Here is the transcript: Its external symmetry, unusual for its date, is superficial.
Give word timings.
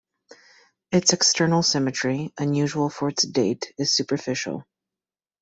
Its 0.91 1.13
external 1.13 1.61
symmetry, 1.61 2.33
unusual 2.39 2.89
for 2.89 3.07
its 3.09 3.21
date, 3.21 3.71
is 3.77 3.95
superficial. 3.95 4.65